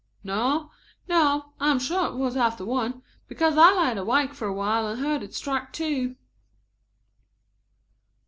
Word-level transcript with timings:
"No, 0.23 0.71
I 1.11 1.43
am 1.59 1.77
sure 1.77 2.07
it 2.07 2.15
was 2.15 2.35
after 2.35 2.65
one, 2.65 3.03
because 3.27 3.55
I 3.55 3.71
laid 3.71 3.99
awake 3.99 4.33
for 4.33 4.47
a 4.47 4.51
while 4.53 4.87
and 4.87 4.99
heard 4.99 5.21
it 5.21 5.35
strike 5.35 5.71
two." 5.71 6.15